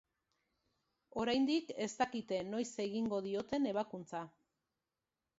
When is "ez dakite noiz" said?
1.85-2.65